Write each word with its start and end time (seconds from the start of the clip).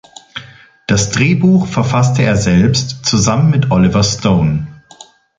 Das 0.87 1.11
Drehbuch 1.11 1.67
verfasste 1.67 2.23
er 2.23 2.35
selbst 2.35 3.05
zusammen 3.05 3.51
mit 3.51 3.69
Oliver 3.69 4.01
Stone. 4.03 4.65